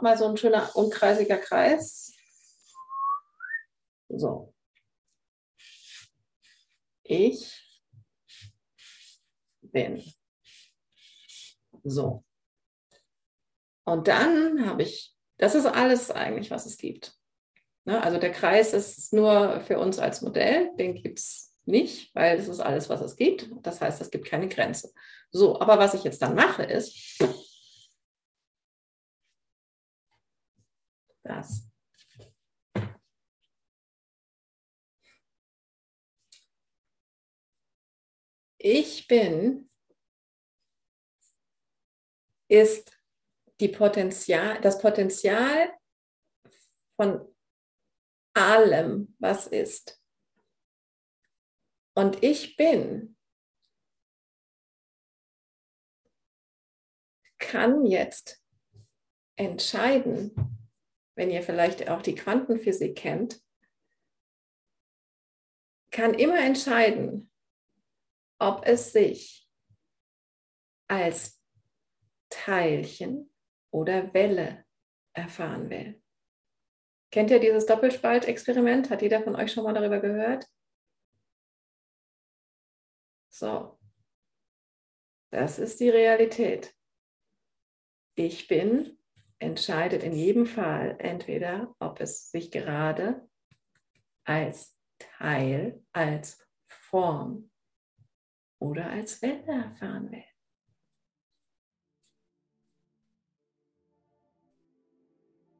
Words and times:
nochmal 0.00 0.16
so 0.16 0.26
ein 0.26 0.38
schöner 0.38 0.74
unkreisiger 0.74 1.36
Kreis. 1.36 2.14
So. 4.08 4.54
Ich 7.02 7.52
bin. 9.60 10.02
So. 11.84 12.24
Und 13.84 14.08
dann 14.08 14.66
habe 14.66 14.84
ich, 14.84 15.14
das 15.36 15.54
ist 15.54 15.66
alles 15.66 16.10
eigentlich, 16.10 16.50
was 16.50 16.64
es 16.64 16.78
gibt. 16.78 17.14
Ne? 17.84 18.02
Also 18.02 18.16
der 18.16 18.32
Kreis 18.32 18.72
ist 18.72 19.12
nur 19.12 19.60
für 19.60 19.78
uns 19.78 19.98
als 19.98 20.22
Modell, 20.22 20.70
den 20.78 20.94
gibt 20.94 21.18
es 21.18 21.54
nicht, 21.66 22.14
weil 22.14 22.38
es 22.38 22.48
ist 22.48 22.60
alles, 22.60 22.88
was 22.88 23.02
es 23.02 23.16
gibt. 23.16 23.50
Das 23.62 23.82
heißt, 23.82 24.00
es 24.00 24.10
gibt 24.10 24.26
keine 24.26 24.48
Grenze. 24.48 24.94
So, 25.30 25.60
aber 25.60 25.78
was 25.78 25.92
ich 25.92 26.04
jetzt 26.04 26.22
dann 26.22 26.34
mache, 26.34 26.62
ist 26.62 27.20
das. 31.22 31.66
Ich 38.58 39.08
bin 39.08 39.70
ist 42.48 42.92
die 43.60 43.68
Potenzial, 43.68 44.60
das 44.60 44.78
Potenzial 44.80 45.72
von 46.96 47.34
allem, 48.34 49.14
was 49.18 49.46
ist. 49.46 50.02
Und 51.94 52.22
ich 52.22 52.56
bin, 52.56 53.16
kann 57.38 57.86
jetzt 57.86 58.42
entscheiden, 59.36 60.59
wenn 61.14 61.30
ihr 61.30 61.42
vielleicht 61.42 61.88
auch 61.88 62.02
die 62.02 62.14
Quantenphysik 62.14 62.96
kennt, 62.96 63.42
kann 65.90 66.14
immer 66.14 66.38
entscheiden, 66.38 67.30
ob 68.38 68.66
es 68.66 68.92
sich 68.92 69.48
als 70.88 71.42
Teilchen 72.30 73.32
oder 73.70 74.14
Welle 74.14 74.64
erfahren 75.12 75.68
will. 75.68 76.00
Kennt 77.12 77.30
ihr 77.30 77.40
dieses 77.40 77.66
Doppelspaltexperiment? 77.66 78.88
Hat 78.90 79.02
jeder 79.02 79.22
von 79.22 79.34
euch 79.34 79.52
schon 79.52 79.64
mal 79.64 79.74
darüber 79.74 79.98
gehört? 80.00 80.46
So, 83.28 83.78
das 85.30 85.58
ist 85.58 85.80
die 85.80 85.90
Realität. 85.90 86.74
Ich 88.14 88.48
bin 88.48 88.99
entscheidet 89.40 90.02
in 90.02 90.12
jedem 90.12 90.46
Fall 90.46 90.96
entweder, 90.98 91.74
ob 91.80 92.00
es 92.00 92.30
sich 92.30 92.50
gerade 92.50 93.26
als 94.24 94.78
Teil, 94.98 95.82
als 95.92 96.46
Form 96.68 97.50
oder 98.60 98.90
als 98.90 99.22
Welle 99.22 99.64
erfahren 99.64 100.12
will. 100.12 100.24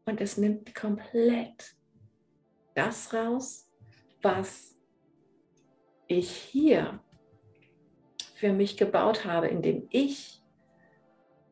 Und 0.04 0.20
es 0.20 0.36
nimmt 0.36 0.74
komplett 0.74 1.76
das 2.74 3.14
raus, 3.14 3.72
was 4.22 4.76
ich 6.06 6.30
hier 6.30 7.02
für 8.34 8.52
mich 8.52 8.76
gebaut 8.76 9.24
habe, 9.24 9.48
indem 9.48 9.86
ich 9.90 10.42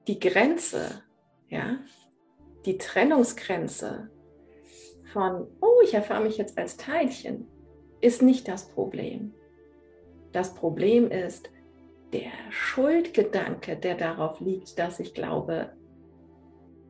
die 0.06 0.18
Grenze, 0.18 1.04
ja, 1.48 1.78
die 2.64 2.78
Trennungsgrenze 2.78 4.10
von, 5.12 5.46
oh, 5.60 5.80
ich 5.84 5.94
erfahre 5.94 6.22
mich 6.22 6.36
jetzt 6.36 6.58
als 6.58 6.76
Teilchen, 6.76 7.46
ist 8.00 8.22
nicht 8.22 8.48
das 8.48 8.68
Problem. 8.68 9.34
Das 10.32 10.54
Problem 10.54 11.10
ist 11.10 11.50
der 12.12 12.30
Schuldgedanke, 12.50 13.76
der 13.76 13.94
darauf 13.94 14.40
liegt, 14.40 14.78
dass 14.78 15.00
ich 15.00 15.14
glaube, 15.14 15.72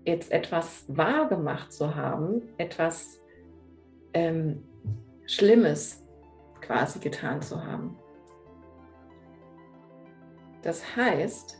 jetzt 0.04 0.32
etwas 0.32 0.84
wahr 0.88 1.28
gemacht 1.28 1.72
zu 1.72 1.94
haben, 1.94 2.42
etwas 2.56 3.20
ähm, 4.14 4.62
Schlimmes 5.26 6.04
quasi 6.60 6.98
getan 6.98 7.42
zu 7.42 7.64
haben. 7.64 7.96
Das 10.62 10.96
heißt, 10.96 11.58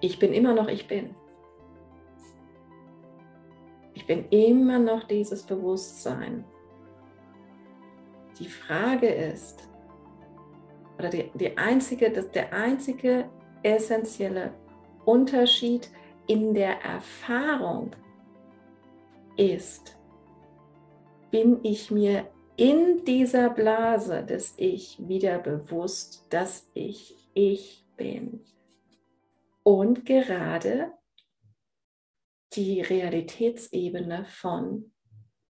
ich 0.00 0.18
bin 0.18 0.32
immer 0.32 0.54
noch 0.54 0.68
ich 0.68 0.86
bin. 0.86 1.14
Ich 3.94 4.06
bin 4.06 4.26
immer 4.30 4.78
noch 4.78 5.04
dieses 5.04 5.42
Bewusstsein. 5.42 6.44
Die 8.38 8.48
Frage 8.48 9.08
ist, 9.08 9.68
oder 10.98 11.10
die, 11.10 11.30
die 11.34 11.56
einzige, 11.56 12.10
das, 12.10 12.30
der 12.30 12.52
einzige 12.52 13.28
essentielle 13.62 14.54
Unterschied 15.04 15.90
in 16.26 16.54
der 16.54 16.80
Erfahrung 16.82 17.90
ist, 19.36 19.98
bin 21.30 21.60
ich 21.62 21.90
mir 21.90 22.26
in 22.56 23.04
dieser 23.04 23.50
Blase 23.50 24.24
des 24.24 24.54
Ich 24.56 24.98
wieder 25.08 25.38
bewusst, 25.38 26.26
dass 26.30 26.68
ich 26.74 27.16
ich 27.34 27.84
bin. 27.96 28.40
Und 29.62 30.06
gerade 30.06 30.92
die 32.54 32.80
Realitätsebene 32.80 34.24
von 34.24 34.92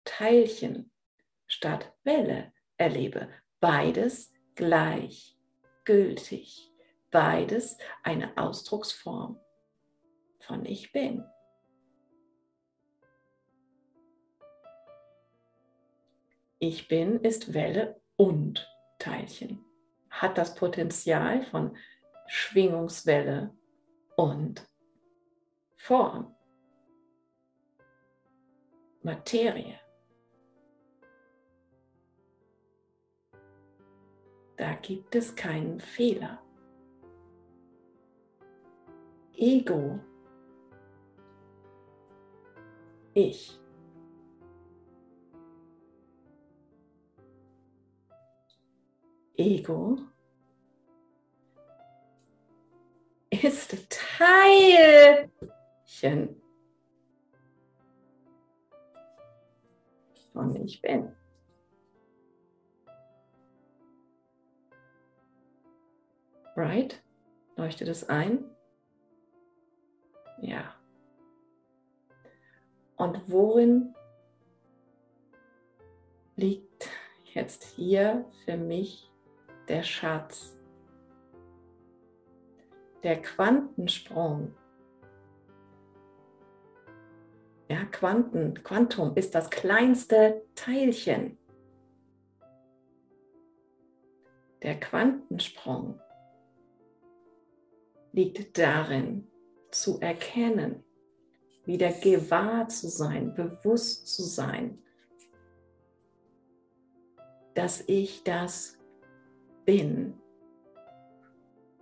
Teilchen 0.04 0.90
statt 1.46 1.92
Welle 2.04 2.52
erlebe. 2.76 3.28
Beides 3.60 4.32
gleich 4.54 5.36
gültig. 5.84 6.72
Beides 7.10 7.78
eine 8.02 8.36
Ausdrucksform 8.36 9.38
von 10.40 10.64
Ich 10.64 10.92
bin. 10.92 11.24
Ich 16.58 16.88
bin 16.88 17.20
ist 17.20 17.52
Welle 17.52 18.00
und 18.16 18.66
Teilchen. 18.98 19.64
Hat 20.10 20.38
das 20.38 20.54
Potenzial 20.54 21.42
von 21.42 21.76
Schwingungswelle 22.26 23.54
und 24.16 24.66
Form. 25.76 26.34
Materie. 29.02 29.78
Da 34.56 34.74
gibt 34.74 35.14
es 35.14 35.36
keinen 35.36 35.78
Fehler. 35.78 36.42
Ego. 39.34 40.00
Ich. 43.14 43.60
Ego 49.36 49.98
Teilchen 56.06 56.40
von 60.32 60.54
ich 60.56 60.80
bin. 60.80 61.12
Right? 66.54 67.02
Leuchtet 67.56 67.88
es 67.88 68.08
ein? 68.08 68.44
Ja. 70.40 70.74
Und 72.96 73.20
worin 73.30 73.94
liegt 76.36 76.88
jetzt 77.34 77.64
hier 77.64 78.24
für 78.44 78.56
mich 78.56 79.10
der 79.68 79.82
Schatz? 79.82 80.56
Der 83.02 83.20
Quantensprung. 83.20 84.54
Ja, 87.68 87.84
Quanten, 87.84 88.62
Quantum 88.62 89.16
ist 89.16 89.34
das 89.34 89.50
kleinste 89.50 90.42
Teilchen. 90.54 91.36
Der 94.62 94.78
Quantensprung 94.78 96.00
liegt 98.12 98.56
darin, 98.56 99.28
zu 99.70 100.00
erkennen, 100.00 100.84
wieder 101.64 101.90
gewahr 101.90 102.68
zu 102.68 102.88
sein, 102.88 103.34
bewusst 103.34 104.06
zu 104.06 104.22
sein, 104.22 104.78
dass 107.54 107.82
ich 107.86 108.22
das 108.22 108.78
bin. 109.64 110.14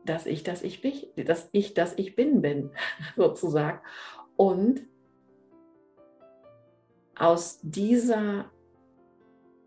dass 0.06 0.26
ich, 0.26 0.42
dass 0.42 0.62
ich 0.62 0.82
bin, 0.82 1.24
dass 1.24 1.48
ich, 1.52 1.72
dass 1.72 1.94
ich 1.96 2.14
bin, 2.14 2.42
bin, 2.42 2.70
sozusagen. 3.16 3.80
Und 4.36 4.86
aus 7.16 7.60
dieser, 7.62 8.50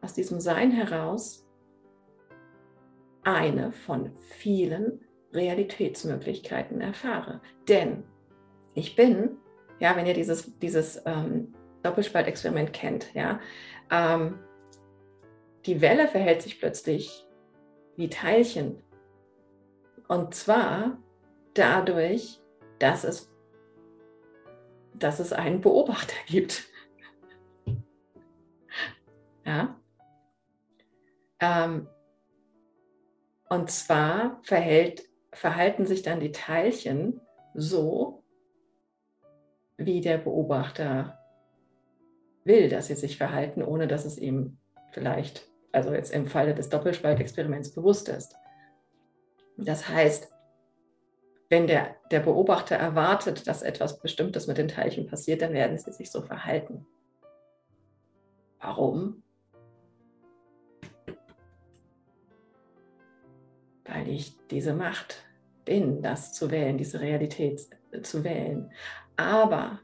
aus 0.01 0.13
diesem 0.13 0.39
Sein 0.39 0.71
heraus 0.71 1.45
eine 3.23 3.71
von 3.71 4.11
vielen 4.37 5.01
Realitätsmöglichkeiten 5.33 6.81
erfahre. 6.81 7.41
Denn 7.67 8.03
ich 8.73 8.95
bin, 8.95 9.37
ja, 9.79 9.95
wenn 9.95 10.05
ihr 10.05 10.13
dieses, 10.13 10.57
dieses 10.59 11.01
ähm, 11.05 11.53
Doppelspaltexperiment 11.83 12.73
kennt, 12.73 13.13
ja, 13.13 13.39
ähm, 13.91 14.39
die 15.65 15.81
Welle 15.81 16.07
verhält 16.07 16.41
sich 16.41 16.59
plötzlich 16.59 17.27
wie 17.97 18.09
Teilchen. 18.09 18.81
Und 20.07 20.33
zwar 20.33 20.97
dadurch, 21.53 22.39
dass 22.79 23.03
es, 23.03 23.29
dass 24.93 25.19
es 25.19 25.33
einen 25.33 25.61
Beobachter 25.61 26.15
gibt. 26.27 26.69
Ähm, 31.39 31.87
und 33.49 33.71
zwar 33.71 34.39
verhält, 34.43 35.03
verhalten 35.31 35.85
sich 35.85 36.01
dann 36.01 36.19
die 36.19 36.31
Teilchen 36.31 37.21
so, 37.53 38.23
wie 39.77 40.01
der 40.01 40.17
Beobachter 40.17 41.19
will, 42.43 42.69
dass 42.69 42.87
sie 42.87 42.95
sich 42.95 43.17
verhalten, 43.17 43.61
ohne 43.61 43.87
dass 43.87 44.05
es 44.05 44.17
ihm 44.17 44.57
vielleicht, 44.91 45.47
also 45.71 45.93
jetzt 45.93 46.11
im 46.11 46.27
Falle 46.27 46.55
des 46.55 46.69
Doppelspaltexperiments 46.69 47.73
bewusst 47.73 48.09
ist. 48.09 48.35
Das 49.57 49.87
heißt, 49.87 50.31
wenn 51.49 51.67
der, 51.67 51.95
der 52.11 52.19
Beobachter 52.19 52.75
erwartet, 52.75 53.47
dass 53.47 53.61
etwas 53.61 53.99
Bestimmtes 53.99 54.47
mit 54.47 54.57
den 54.57 54.67
Teilchen 54.67 55.07
passiert, 55.07 55.41
dann 55.41 55.53
werden 55.53 55.77
sie 55.77 55.91
sich 55.91 56.11
so 56.11 56.21
verhalten. 56.21 56.85
Warum? 58.59 59.23
Weil 63.87 64.07
ich 64.09 64.35
diese 64.47 64.73
Macht 64.73 65.23
bin, 65.65 66.01
das 66.01 66.33
zu 66.33 66.51
wählen, 66.51 66.77
diese 66.77 66.99
Realität 66.99 67.67
zu 68.03 68.23
wählen. 68.23 68.71
Aber 69.15 69.79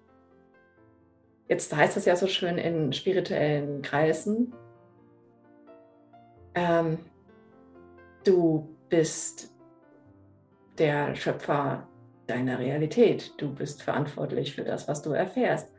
jetzt 1.50 1.76
heißt 1.76 1.98
es 1.98 2.06
ja 2.06 2.16
so 2.16 2.28
schön 2.28 2.58
in 2.58 2.94
spirituellen 2.94 3.82
Kreisen, 3.82 4.54
ähm, 6.56 7.00
du 8.24 8.76
bist 8.90 9.54
der 10.78 11.16
Schöpfer 11.16 11.88
deiner 12.28 12.60
Realität. 12.60 13.34
Du 13.38 13.54
bist 13.54 13.84
verantwortlich 13.84 14.56
für 14.56 14.64
das, 14.64 14.88
was 14.88 15.02
du 15.02 15.12
erfährst. 15.12 15.72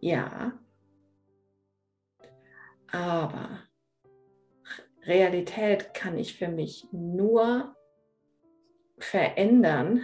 Ja, 0.00 0.52
aber 2.90 3.60
Realität 5.06 5.92
kann 5.94 6.16
ich 6.18 6.36
für 6.36 6.48
mich 6.48 6.86
nur 6.92 7.74
verändern, 8.98 10.02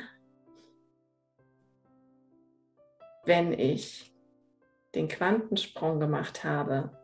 wenn 3.24 3.52
ich 3.52 4.14
den 4.94 5.08
Quantensprung 5.08 6.00
gemacht 6.00 6.44
habe 6.44 6.98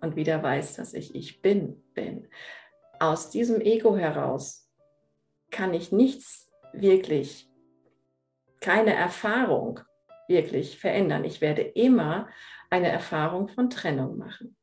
und 0.00 0.16
wieder 0.16 0.42
weiß, 0.42 0.76
dass 0.76 0.92
ich 0.92 1.14
ich 1.14 1.40
bin, 1.40 1.82
bin. 1.94 2.28
Aus 2.98 3.30
diesem 3.30 3.60
Ego 3.60 3.96
heraus 3.96 4.70
kann 5.50 5.72
ich 5.74 5.92
nichts 5.92 6.50
wirklich, 6.72 7.48
keine 8.60 8.94
Erfahrung 8.94 9.80
wirklich 10.28 10.78
verändern. 10.78 11.24
Ich 11.24 11.40
werde 11.40 11.62
immer 11.62 12.28
eine 12.70 12.88
Erfahrung 12.88 13.48
von 13.48 13.70
Trennung 13.70 14.16
machen. 14.16 14.56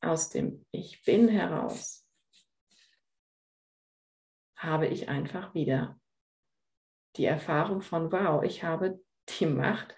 Aus 0.00 0.30
dem 0.30 0.64
Ich 0.70 1.02
bin 1.04 1.28
heraus 1.28 2.06
habe 4.56 4.88
ich 4.88 5.08
einfach 5.08 5.54
wieder 5.54 6.00
die 7.16 7.24
Erfahrung 7.24 7.80
von, 7.80 8.10
wow, 8.12 8.42
ich 8.42 8.64
habe 8.64 9.02
die 9.28 9.46
Macht, 9.46 9.94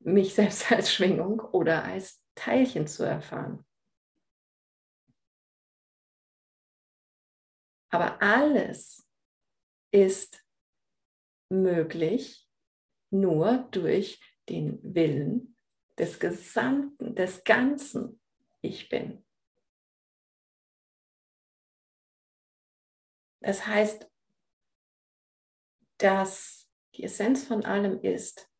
mich 0.00 0.34
selbst 0.34 0.70
als 0.72 0.92
Schwingung 0.92 1.40
oder 1.40 1.84
als 1.84 2.22
Teilchen 2.34 2.86
zu 2.86 3.04
erfahren. 3.04 3.66
Aber 7.90 8.20
alles 8.20 9.08
ist 9.92 10.44
möglich 11.48 12.48
nur 13.10 13.68
durch 13.70 14.20
den 14.48 14.80
Willen 14.82 15.56
des 15.96 16.18
Gesamten, 16.18 17.14
des 17.14 17.44
Ganzen 17.44 18.20
Ich 18.64 18.88
bin. 18.88 19.22
Das 23.40 23.66
heißt, 23.66 24.10
dass 25.98 26.66
die 26.94 27.04
Essenz 27.04 27.46
von 27.46 27.66
allem 27.66 28.00
ist, 28.00 28.50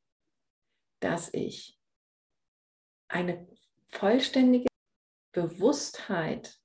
dass 1.00 1.32
ich 1.32 1.80
eine 3.08 3.48
vollständige 3.88 4.66
Bewusstheit 5.32 6.60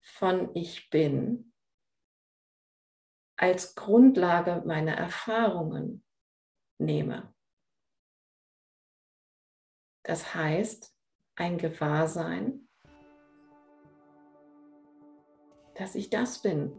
von 0.00 0.56
Ich 0.56 0.88
bin 0.88 1.52
als 3.36 3.74
Grundlage 3.74 4.62
meiner 4.64 4.94
Erfahrungen 4.94 6.02
nehme. 6.78 7.34
Das 10.02 10.34
heißt, 10.34 10.93
ein 11.36 11.58
Gewahrsein, 11.58 12.68
dass 15.74 15.94
ich 15.94 16.10
das 16.10 16.40
bin. 16.40 16.72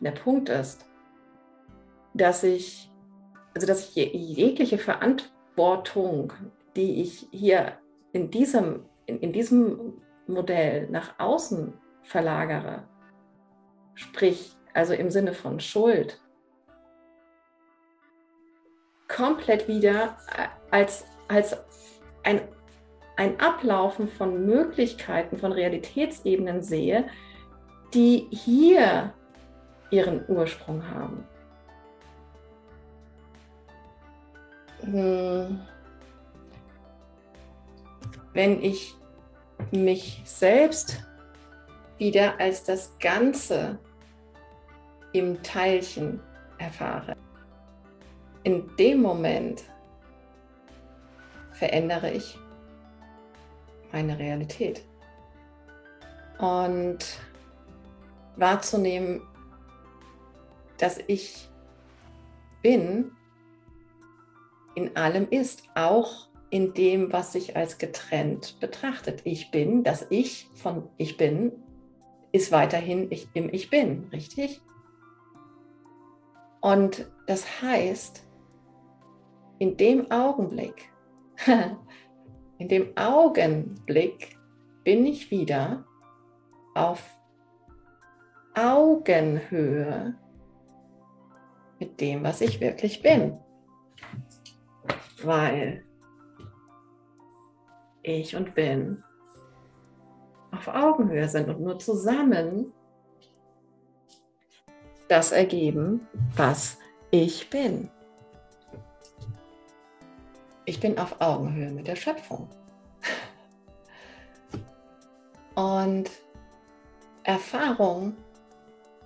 Der 0.00 0.12
Punkt 0.12 0.48
ist, 0.48 0.86
dass 2.14 2.42
ich, 2.42 2.90
also 3.54 3.66
dass 3.66 3.96
ich 3.96 4.12
jegliche 4.12 4.78
Verantwortung, 4.78 6.32
die 6.76 7.02
ich 7.02 7.28
hier 7.30 7.78
in 8.12 8.30
diesem, 8.30 8.86
in, 9.06 9.20
in 9.20 9.32
diesem 9.32 10.00
Modell 10.26 10.88
nach 10.88 11.18
außen 11.18 11.74
verlagere, 12.02 12.88
sprich 13.94 14.56
also 14.72 14.94
im 14.94 15.10
Sinne 15.10 15.34
von 15.34 15.60
Schuld, 15.60 16.20
komplett 19.08 19.68
wieder 19.68 20.16
als, 20.70 21.04
als 21.28 21.56
ein, 22.24 22.40
ein 23.16 23.38
Ablaufen 23.40 24.08
von 24.08 24.44
Möglichkeiten, 24.46 25.38
von 25.38 25.52
Realitätsebenen 25.52 26.62
sehe, 26.62 27.06
die 27.92 28.26
hier 28.30 29.12
ihren 29.90 30.28
Ursprung 30.28 30.88
haben. 30.90 31.24
Hm. 34.80 35.60
wenn 38.34 38.62
ich 38.62 38.94
mich 39.70 40.20
selbst 40.26 41.02
wieder 41.96 42.38
als 42.38 42.64
das 42.64 42.98
Ganze 42.98 43.78
im 45.14 45.42
Teilchen 45.42 46.20
erfahre, 46.58 47.16
in 48.42 48.76
dem 48.76 49.00
Moment 49.00 49.62
verändere 51.52 52.10
ich 52.10 52.38
meine 53.94 54.18
Realität. 54.18 54.84
Und 56.38 56.98
wahrzunehmen, 58.34 59.22
dass 60.78 60.98
ich 61.06 61.48
bin, 62.60 63.12
in 64.74 64.96
allem 64.96 65.28
ist, 65.30 65.62
auch 65.76 66.26
in 66.50 66.74
dem, 66.74 67.12
was 67.12 67.32
sich 67.32 67.56
als 67.56 67.78
getrennt 67.78 68.58
betrachtet. 68.58 69.20
Ich 69.22 69.52
bin, 69.52 69.84
das 69.84 70.06
Ich 70.10 70.50
von 70.54 70.88
Ich 70.96 71.16
bin, 71.16 71.52
ist 72.32 72.50
weiterhin 72.50 73.06
ich, 73.12 73.28
im 73.34 73.48
Ich 73.54 73.70
bin, 73.70 74.08
richtig? 74.12 74.60
Und 76.60 77.08
das 77.28 77.62
heißt, 77.62 78.26
in 79.60 79.76
dem 79.76 80.10
Augenblick, 80.10 80.90
in 82.58 82.68
dem 82.68 82.96
Augenblick 82.96 84.36
bin 84.84 85.06
ich 85.06 85.30
wieder 85.30 85.84
auf 86.74 87.18
Augenhöhe 88.54 90.14
mit 91.80 92.00
dem, 92.00 92.22
was 92.22 92.40
ich 92.40 92.60
wirklich 92.60 93.02
bin 93.02 93.38
weil 95.26 95.84
ich 98.02 98.36
und 98.36 98.54
bin 98.54 99.02
auf 100.52 100.68
Augenhöhe 100.68 101.28
sind 101.28 101.48
und 101.48 101.60
nur 101.60 101.78
zusammen 101.78 102.72
das 105.08 105.32
ergeben, 105.32 106.06
was 106.36 106.78
ich 107.10 107.50
bin. 107.50 107.90
Ich 110.66 110.80
bin 110.80 110.98
auf 110.98 111.20
Augenhöhe 111.20 111.70
mit 111.70 111.86
der 111.86 111.96
Schöpfung. 111.96 112.48
Und 115.54 116.10
Erfahrung 117.22 118.16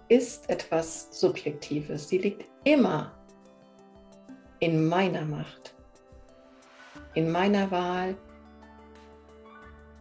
ist 0.08 0.48
etwas 0.48 1.08
Subjektives. 1.10 2.06
Die 2.06 2.18
liegt 2.18 2.44
immer 2.64 3.12
in 4.60 4.88
meiner 4.88 5.24
Macht, 5.24 5.74
in 7.14 7.30
meiner 7.30 7.70
Wahl, 7.70 8.16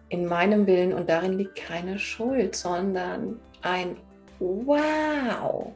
in 0.10 0.26
meinem 0.26 0.66
Willen 0.68 0.94
und 0.94 1.10
darin 1.10 1.34
liegt 1.34 1.56
keine 1.56 2.00
Schuld, 2.00 2.56
sondern 2.56 3.40
ein 3.62 3.98
Wow. 4.40 5.74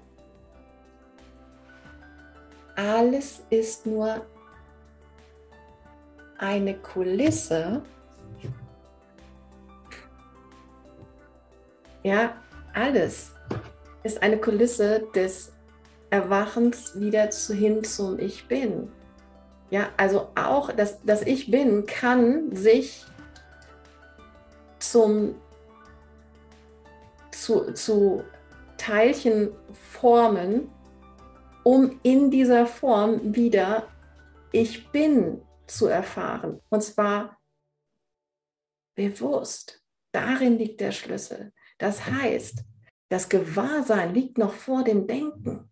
Alles 2.76 3.44
ist 3.50 3.86
nur 3.86 4.26
eine 6.42 6.74
Kulisse. 6.74 7.84
Ja, 12.04 12.36
alles 12.74 13.32
ist 14.04 14.22
eine 14.24 14.38
Kulisse 14.38 15.08
des 15.14 15.54
Erwachens 16.10 17.00
wieder 17.00 17.30
zu, 17.30 17.54
hin 17.54 17.84
zum 17.84 18.20
Ich 18.20 18.48
Bin. 18.48 18.92
Ja, 19.70 19.90
also 19.96 20.30
auch 20.36 20.72
das, 20.72 21.00
das 21.04 21.22
Ich 21.22 21.52
Bin 21.52 21.86
kann 21.86 22.54
sich 22.56 23.06
zum, 24.80 25.36
zu, 27.32 27.72
zu 27.74 28.24
Teilchen 28.78 29.52
formen, 29.92 30.72
um 31.64 32.00
in 32.02 32.32
dieser 32.32 32.66
Form 32.66 33.36
wieder 33.36 33.88
Ich 34.52 34.90
Bin 34.90 35.42
zu 35.72 35.88
erfahren. 35.88 36.62
Und 36.70 36.82
zwar 36.82 37.40
bewusst. 38.96 39.84
Darin 40.14 40.58
liegt 40.58 40.82
der 40.82 40.92
Schlüssel. 40.92 41.54
Das 41.78 42.06
heißt, 42.06 42.64
das 43.10 43.30
Gewahrsein 43.30 44.14
liegt 44.14 44.38
noch 44.38 44.54
vor 44.54 44.84
dem 44.84 45.08
Denken. 45.08 45.72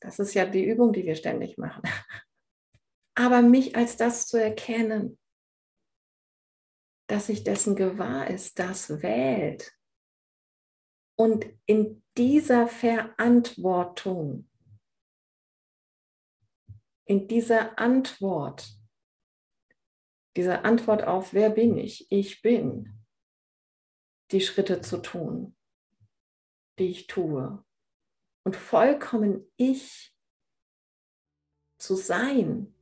Das 0.00 0.18
ist 0.18 0.34
ja 0.34 0.44
die 0.44 0.64
Übung, 0.64 0.92
die 0.92 1.04
wir 1.04 1.16
ständig 1.16 1.56
machen. 1.56 1.82
Aber 3.16 3.42
mich 3.42 3.76
als 3.76 3.96
das 3.96 4.26
zu 4.26 4.36
erkennen, 4.36 5.18
dass 7.08 7.26
sich 7.26 7.44
dessen 7.44 7.76
gewahr 7.76 8.28
ist, 8.28 8.58
das 8.58 9.02
wählt. 9.02 9.72
Und 11.16 11.46
in 11.66 12.02
dieser 12.16 12.66
Verantwortung, 12.66 14.48
in 17.06 17.28
dieser 17.28 17.78
Antwort, 17.78 18.68
dieser 20.36 20.64
Antwort 20.64 21.04
auf, 21.04 21.32
wer 21.32 21.50
bin 21.50 21.76
ich? 21.76 22.06
Ich 22.10 22.42
bin, 22.42 23.04
die 24.30 24.40
Schritte 24.40 24.80
zu 24.80 24.98
tun 24.98 25.54
die 26.78 26.88
ich 26.88 27.06
tue. 27.06 27.62
Und 28.44 28.56
vollkommen 28.56 29.46
ich 29.56 30.14
zu 31.78 31.94
sein. 31.94 32.74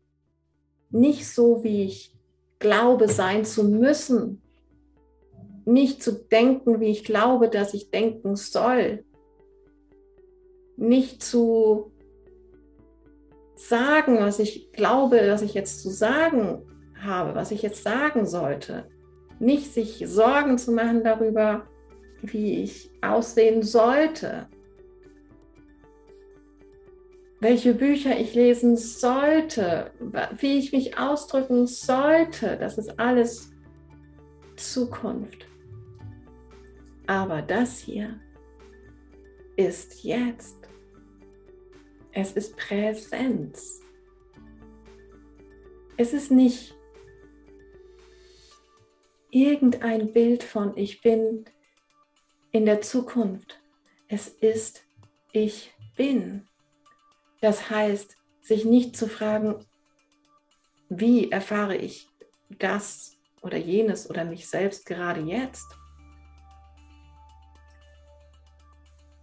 Nicht 0.91 1.29
so, 1.29 1.63
wie 1.63 1.85
ich 1.85 2.19
glaube, 2.59 3.09
sein 3.09 3.45
zu 3.45 3.65
müssen. 3.65 4.43
Nicht 5.65 6.03
zu 6.03 6.13
denken, 6.13 6.81
wie 6.81 6.91
ich 6.91 7.05
glaube, 7.05 7.49
dass 7.49 7.75
ich 7.75 7.91
denken 7.91 8.37
soll. 8.37 9.05
Nicht 10.77 11.23
zu 11.23 11.92
sagen, 13.69 14.19
was 14.19 14.39
ich 14.39 14.73
glaube, 14.73 15.19
dass 15.19 15.43
ich 15.43 15.55
jetzt 15.55 15.83
zu 15.83 15.91
sagen 15.91 16.63
habe, 17.01 17.35
was 17.35 17.51
ich 17.51 17.63
jetzt 17.63 17.83
sagen 17.83 18.27
sollte. 18.27 18.89
Nicht 19.39 19.73
sich 19.73 20.05
Sorgen 20.07 20.59
zu 20.59 20.73
machen 20.73 21.03
darüber, 21.03 21.67
wie 22.23 22.63
ich 22.63 22.91
aussehen 23.01 23.63
sollte, 23.63 24.49
welche 27.41 27.75
Bücher 27.75 28.17
ich 28.17 28.35
lesen 28.35 28.77
sollte, 28.77 29.91
wie 30.39 30.59
ich 30.59 30.73
mich 30.73 30.97
ausdrücken 30.97 31.67
sollte. 31.67 32.57
Das 32.57 32.79
ist 32.79 33.01
alles 33.01 33.51
Zukunft. 34.55 35.47
Aber 37.09 37.43
das 37.43 37.79
hier 37.79 38.21
ist 39.57 40.05
jetzt. 40.05 40.62
Es 42.13 42.33
ist 42.33 42.57
Präsenz. 42.57 43.81
Es 45.97 46.13
ist 46.13 46.31
nicht 46.31 46.75
irgendein 49.31 50.13
Bild 50.13 50.43
von 50.43 50.77
ich 50.77 51.01
bin 51.01 51.47
in 52.51 52.67
der 52.67 52.83
Zukunft. 52.83 53.61
Es 54.09 54.29
ist 54.29 54.85
ich 55.33 55.73
bin. 55.97 56.47
Das 57.41 57.71
heißt, 57.71 58.17
sich 58.43 58.67
nicht 58.67 58.95
zu 58.95 59.09
fragen, 59.09 59.65
wie 60.91 61.31
erfahre 61.31 61.77
ich 61.77 62.09
das 62.51 63.17
oder 63.41 63.57
jenes 63.57 64.11
oder 64.11 64.27
mich 64.27 64.49
selbst 64.49 64.85
gerade 64.85 65.23
jetzt. 65.23 65.67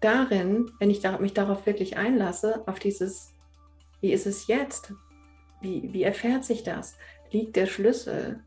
Darin, 0.02 0.72
wenn 0.80 0.90
ich 0.90 1.02
mich 1.20 1.34
darauf 1.34 1.66
wirklich 1.66 1.98
einlasse, 1.98 2.64
auf 2.68 2.80
dieses, 2.80 3.34
wie 4.02 4.14
ist 4.14 4.26
es 4.26 4.48
jetzt? 4.48 4.94
Wie, 5.62 5.92
wie 5.92 6.04
erfährt 6.04 6.46
sich 6.46 6.64
das? 6.64 6.96
Liegt 7.32 7.56
der 7.56 7.66
Schlüssel 7.66 8.44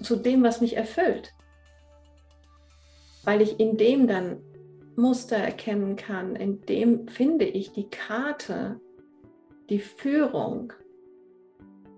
zu 0.00 0.16
dem, 0.16 0.42
was 0.42 0.60
mich 0.60 0.76
erfüllt 0.76 1.34
weil 3.24 3.40
ich 3.40 3.58
in 3.58 3.76
dem 3.76 4.06
dann 4.06 4.40
Muster 4.96 5.36
erkennen 5.36 5.96
kann, 5.96 6.36
in 6.36 6.60
dem 6.62 7.08
finde 7.08 7.46
ich 7.46 7.72
die 7.72 7.88
Karte, 7.88 8.80
die 9.68 9.80
Führung, 9.80 10.72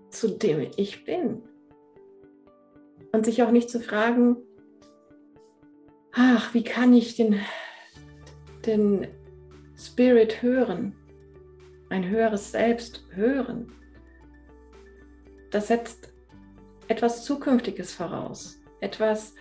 zu 0.09 0.29
dem 0.29 0.71
ich 0.77 1.03
bin. 1.03 1.43
Und 3.11 3.25
sich 3.25 3.43
auch 3.43 3.51
nicht 3.51 3.69
zu 3.69 3.79
fragen, 3.79 4.37
ach, 6.11 6.53
wie 6.53 6.63
kann 6.63 6.93
ich 6.93 7.15
den, 7.15 7.39
den 8.67 9.07
Spirit 9.77 10.41
hören, 10.41 10.95
ein 11.89 12.07
höheres 12.07 12.51
Selbst 12.51 13.03
hören. 13.11 13.71
Das 15.51 15.67
setzt 15.67 16.11
etwas 16.87 17.23
Zukünftiges 17.23 17.93
voraus, 17.93 18.59
etwas, 18.81 19.33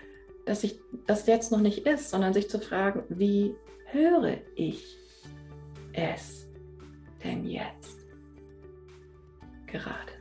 dass 0.46 0.62
ich 0.62 0.80
das 1.06 1.26
jetzt 1.26 1.50
noch 1.50 1.60
nicht 1.60 1.86
ist, 1.86 2.10
sondern 2.10 2.32
sich 2.32 2.48
zu 2.48 2.60
fragen, 2.60 3.02
wie 3.08 3.56
höre 3.86 4.38
ich 4.54 4.96
es 5.92 6.46
denn 7.24 7.44
jetzt 7.44 7.98
gerade? 9.66 10.15